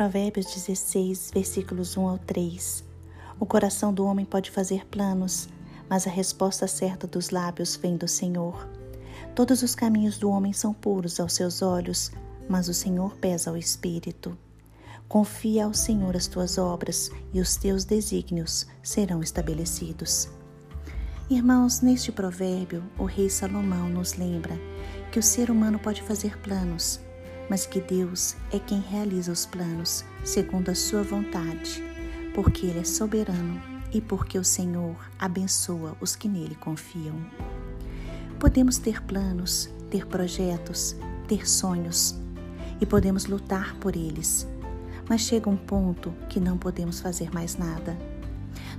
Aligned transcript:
Provérbios 0.00 0.46
16, 0.46 1.30
versículos 1.34 1.94
1 1.94 2.08
ao 2.08 2.16
3. 2.16 2.82
O 3.38 3.44
coração 3.44 3.92
do 3.92 4.06
homem 4.06 4.24
pode 4.24 4.50
fazer 4.50 4.86
planos, 4.86 5.46
mas 5.90 6.06
a 6.06 6.10
resposta 6.10 6.66
certa 6.66 7.06
dos 7.06 7.28
lábios 7.28 7.76
vem 7.76 7.98
do 7.98 8.08
Senhor. 8.08 8.66
Todos 9.34 9.60
os 9.62 9.74
caminhos 9.74 10.18
do 10.18 10.30
homem 10.30 10.54
são 10.54 10.72
puros 10.72 11.20
aos 11.20 11.34
seus 11.34 11.60
olhos, 11.60 12.10
mas 12.48 12.66
o 12.66 12.72
Senhor 12.72 13.14
pesa 13.16 13.52
o 13.52 13.58
espírito. 13.58 14.38
Confia 15.06 15.66
ao 15.66 15.74
Senhor 15.74 16.16
as 16.16 16.26
tuas 16.26 16.56
obras 16.56 17.10
e 17.34 17.38
os 17.38 17.56
teus 17.56 17.84
desígnios 17.84 18.66
serão 18.82 19.22
estabelecidos. 19.22 20.30
Irmãos, 21.28 21.82
neste 21.82 22.10
provérbio, 22.10 22.82
o 22.98 23.04
rei 23.04 23.28
Salomão 23.28 23.90
nos 23.90 24.14
lembra 24.14 24.58
que 25.12 25.18
o 25.18 25.22
ser 25.22 25.50
humano 25.50 25.78
pode 25.78 26.00
fazer 26.00 26.38
planos, 26.38 27.00
mas 27.50 27.66
que 27.66 27.80
Deus 27.80 28.36
é 28.52 28.60
quem 28.60 28.80
realiza 28.80 29.32
os 29.32 29.44
planos 29.44 30.04
segundo 30.24 30.70
a 30.70 30.74
sua 30.74 31.02
vontade, 31.02 31.82
porque 32.32 32.64
Ele 32.64 32.78
é 32.78 32.84
soberano 32.84 33.60
e 33.92 34.00
porque 34.00 34.38
o 34.38 34.44
Senhor 34.44 34.96
abençoa 35.18 35.96
os 36.00 36.14
que 36.14 36.28
nele 36.28 36.54
confiam. 36.54 37.16
Podemos 38.38 38.78
ter 38.78 39.02
planos, 39.02 39.68
ter 39.90 40.06
projetos, 40.06 40.94
ter 41.26 41.48
sonhos 41.48 42.14
e 42.80 42.86
podemos 42.86 43.26
lutar 43.26 43.74
por 43.76 43.96
eles, 43.96 44.46
mas 45.08 45.22
chega 45.22 45.50
um 45.50 45.56
ponto 45.56 46.14
que 46.28 46.38
não 46.38 46.56
podemos 46.56 47.00
fazer 47.00 47.34
mais 47.34 47.56
nada. 47.56 47.98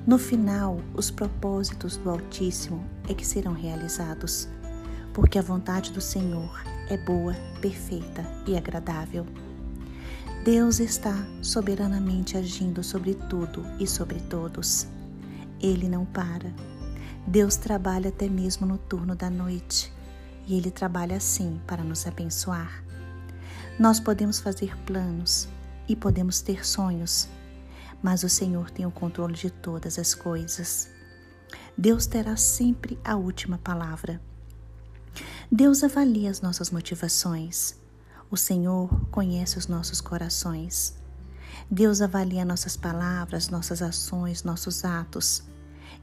No 0.08 0.18
final, 0.18 0.80
os 0.94 1.12
propósitos 1.12 1.98
do 1.98 2.10
Altíssimo 2.10 2.84
é 3.08 3.14
que 3.14 3.28
serão 3.28 3.54
realizados, 3.54 4.48
porque 5.14 5.38
a 5.38 5.42
vontade 5.42 5.92
do 5.92 6.02
Senhor 6.02 6.62
é 6.90 6.98
boa, 6.98 7.34
perfeita 7.62 8.26
e 8.48 8.56
agradável. 8.56 9.26
Deus 10.44 10.80
está 10.80 11.16
soberanamente 11.42 12.36
agindo 12.36 12.84
sobre 12.84 13.14
tudo 13.14 13.64
e 13.80 13.86
sobre 13.86 14.20
todos. 14.22 14.88
Ele 15.60 15.88
não 15.88 16.06
para. 16.06 16.52
Deus 17.28 17.56
trabalha 17.56 18.10
até 18.10 18.28
mesmo 18.28 18.66
no 18.66 18.78
turno 18.78 19.16
da 19.16 19.30
noite 19.30 19.94
e 20.48 20.58
Ele 20.58 20.72
trabalha 20.72 21.18
assim 21.18 21.62
para 21.68 21.84
nos 21.84 22.08
abençoar. 22.08 22.84
Nós 23.80 24.00
podemos 24.00 24.40
fazer 24.40 24.76
planos, 24.86 25.48
e 25.92 25.96
podemos 25.96 26.42
ter 26.42 26.66
sonhos, 26.66 27.28
mas 28.02 28.24
o 28.24 28.30
Senhor 28.30 28.72
tem 28.72 28.86
o 28.86 28.92
controle 28.92 29.34
de 29.34 29.50
todas 29.50 30.00
as 30.00 30.16
coisas. 30.16 30.90
Deus 31.78 32.06
terá 32.06 32.38
sempre 32.38 32.98
a 33.04 33.16
última 33.16 33.58
palavra. 33.58 34.22
Deus 35.54 35.84
avalia 35.84 36.32
as 36.32 36.40
nossas 36.40 36.72
motivações. 36.72 37.76
O 38.30 38.38
Senhor 38.38 38.88
conhece 39.12 39.58
os 39.58 39.68
nossos 39.68 40.00
corações. 40.00 40.96
Deus 41.70 42.02
avalia 42.02 42.46
nossas 42.46 42.78
palavras, 42.78 43.50
nossas 43.50 43.82
ações, 43.82 44.44
nossos 44.44 44.86
atos. 44.86 45.44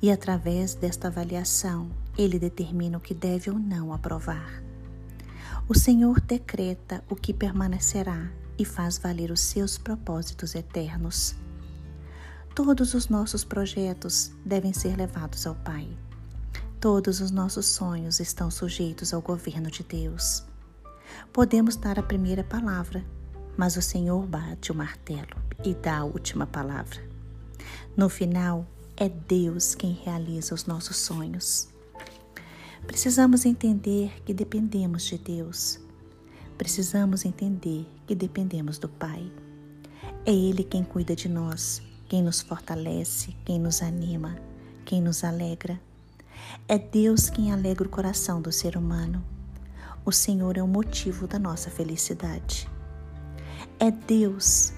E 0.03 0.11
através 0.11 0.75
desta 0.75 1.09
avaliação, 1.09 1.91
Ele 2.19 2.39
determina 2.39 2.99
o 2.99 3.01
que 3.01 3.15
deve 3.15 3.49
ou 3.49 3.59
não 3.59 3.91
aprovar. 3.91 4.63
O 5.67 5.75
Senhor 5.75 6.21
decreta 6.21 7.03
o 7.09 7.17
que 7.17 7.33
permanecerá 7.33 8.31
e 8.59 8.67
faz 8.67 8.99
valer 8.99 9.31
os 9.31 9.41
seus 9.41 9.79
propósitos 9.79 10.55
eternos. 10.55 11.35
Todos 12.55 12.93
os 12.93 13.09
nossos 13.09 13.45
projetos 13.45 14.31
devem 14.45 14.75
ser 14.75 14.95
levados 14.95 15.47
ao 15.47 15.55
Pai. 15.55 15.89
Todos 16.81 17.21
os 17.21 17.31
nossos 17.31 17.67
sonhos 17.67 18.21
estão 18.21 18.51
sujeitos 18.51 19.12
ao 19.12 19.21
governo 19.21 19.71
de 19.71 19.83
Deus. 19.83 20.45
Podemos 21.33 21.77
dar 21.77 21.98
a 21.98 22.03
primeira 22.03 22.45
palavra, 22.45 23.05
mas 23.57 23.77
o 23.77 23.83
Senhor 23.83 24.25
bate 24.27 24.71
o 24.71 24.75
martelo 24.75 25.37
e 25.65 25.75
dá 25.75 25.99
a 25.99 26.05
última 26.05 26.47
palavra. 26.47 27.03
No 27.97 28.09
final, 28.09 28.66
é 28.97 29.09
Deus 29.09 29.75
quem 29.75 29.93
realiza 29.93 30.55
os 30.55 30.66
nossos 30.66 30.97
sonhos. 30.97 31.69
Precisamos 32.87 33.45
entender 33.45 34.22
que 34.25 34.33
dependemos 34.33 35.03
de 35.05 35.19
Deus 35.19 35.81
precisamos 36.59 37.25
entender 37.25 37.87
que 38.05 38.16
dependemos 38.16 38.78
do 38.78 38.89
Pai. 38.89 39.31
É 40.27 40.33
Ele 40.33 40.65
quem 40.65 40.83
cuida 40.83 41.15
de 41.15 41.28
nós, 41.28 41.81
quem 42.09 42.21
nos 42.21 42.41
fortalece, 42.41 43.34
quem 43.45 43.60
nos 43.60 43.81
anima, 43.81 44.37
quem 44.84 45.00
nos 45.00 45.22
alegra. 45.22 45.81
É 46.66 46.78
Deus 46.78 47.31
quem 47.31 47.53
alegra 47.53 47.87
o 47.87 47.91
coração 47.91 48.41
do 48.41 48.53
ser 48.53 48.76
humano. 48.76 49.25
O 50.04 50.12
Senhor 50.12 50.56
é 50.56 50.62
o 50.62 50.69
motivo 50.69 51.26
da 51.26 51.38
nossa 51.38 51.71
felicidade. 51.71 52.69
É 53.78 53.91
Deus 53.91 54.72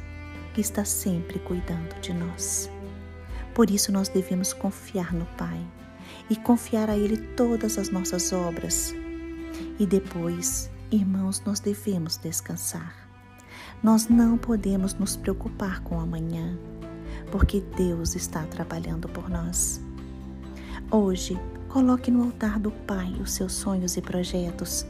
que 0.54 0.60
está 0.60 0.84
sempre 0.84 1.38
cuidando 1.38 2.00
de 2.00 2.12
nós. 2.12 2.70
Por 3.54 3.70
isso 3.70 3.93
nós 3.93 4.09
devemos 4.09 4.53
confiar 4.53 5.12
no 5.12 5.26
Pai 5.37 5.65
e 6.28 6.37
confiar 6.37 6.91
a 6.91 6.97
Ele 6.97 7.16
todas 7.16 7.78
as 7.78 7.91
nossas 7.91 8.32
obras. 8.32 8.94
E 9.78 9.87
depois 9.87 10.70
Irmãos, 10.93 11.41
nós 11.47 11.60
devemos 11.60 12.16
descansar. 12.16 12.93
Nós 13.81 14.09
não 14.09 14.37
podemos 14.37 14.93
nos 14.94 15.16
preocupar 15.16 15.81
com 15.82 16.00
amanhã, 16.00 16.59
porque 17.31 17.60
Deus 17.76 18.16
está 18.16 18.44
trabalhando 18.47 19.09
por 19.09 19.31
nós. 19.31 19.81
Hoje, 20.91 21.39
coloque 21.69 22.11
no 22.11 22.25
altar 22.25 22.59
do 22.59 22.71
Pai 22.71 23.12
os 23.21 23.33
seus 23.33 23.53
sonhos 23.53 23.97
e 23.97 24.03
projetos, 24.03 24.84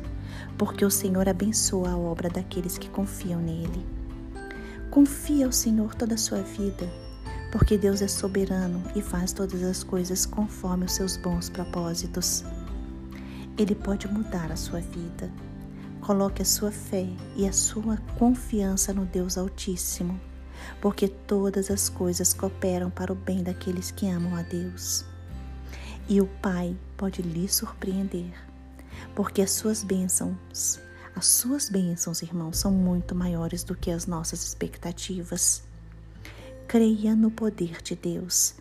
porque 0.56 0.84
o 0.84 0.91
Senhor 0.91 1.28
abençoa 1.28 1.91
a 1.91 1.97
obra 1.97 2.28
daqueles 2.28 2.78
que 2.78 2.88
confiam 2.88 3.41
nele. 3.41 3.87
Confie 4.91 5.44
ao 5.44 5.53
Senhor 5.53 5.94
toda 5.94 6.15
a 6.15 6.19
sua 6.19 6.43
vida, 6.43 6.89
porque 7.53 7.77
Deus 7.77 8.03
é 8.03 8.09
soberano 8.09 8.83
e 8.97 9.03
faz 9.03 9.33
todas 9.33 9.62
as 9.62 9.83
coisas 9.84 10.25
conforme 10.27 10.87
os 10.87 10.93
seus 10.93 11.16
bons 11.16 11.49
propósitos. 11.49 12.44
Ele 13.59 13.75
pode 13.75 14.09
mudar 14.09 14.50
a 14.50 14.56
sua 14.56 14.81
vida 14.81 15.31
Coloque 16.00 16.41
a 16.41 16.47
sua 16.47 16.72
fé 16.72 17.06
e 17.37 17.47
a 17.47 17.53
sua 17.53 17.99
confiança 18.19 18.93
no 18.93 19.05
Deus 19.05 19.37
Altíssimo, 19.37 20.19
porque 20.81 21.06
todas 21.06 21.71
as 21.71 21.89
coisas 21.89 22.33
cooperam 22.33 22.91
para 22.91 23.12
o 23.12 23.15
bem 23.15 23.43
daqueles 23.43 23.91
que 23.91 24.09
amam 24.09 24.34
a 24.34 24.43
Deus. 24.43 25.05
E 26.10 26.21
o 26.21 26.26
Pai 26.26 26.76
pode 26.97 27.22
lhe 27.22 27.48
surpreender, 27.48 28.32
porque 29.15 29.41
as 29.41 29.53
suas 29.53 29.84
bênçãos, 29.84 30.81
as 31.15 31.25
suas 31.25 31.69
bênçãos, 31.69 32.21
irmãos, 32.21 32.59
são 32.59 32.72
muito 32.72 33.15
maiores 33.15 33.62
do 33.62 33.76
que 33.76 33.93
as 33.93 34.09
nossas 34.09 34.43
expectativas. 34.43 35.62
Creia 36.66 37.15
no 37.15 37.31
poder 37.31 37.81
de 37.81 37.94
Deus, 37.94 38.56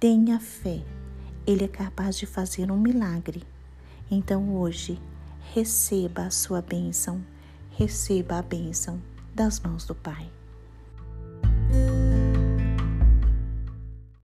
tenha 0.00 0.40
fé, 0.40 0.82
Ele 1.46 1.64
é 1.64 1.68
capaz 1.68 2.16
de 2.16 2.24
fazer 2.24 2.72
um 2.72 2.80
milagre. 2.80 3.44
Então 4.10 4.56
hoje, 4.56 4.98
receba 5.52 6.22
a 6.22 6.30
sua 6.30 6.62
bênção, 6.62 7.22
receba 7.72 8.38
a 8.38 8.42
bênção 8.42 9.02
das 9.34 9.60
mãos 9.60 9.84
do 9.84 9.94
Pai. 9.94 10.35